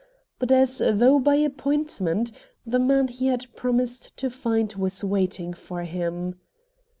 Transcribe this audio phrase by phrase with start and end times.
[0.39, 2.31] But as though by appointment,
[2.65, 6.37] the man he had promised to find was waiting for him.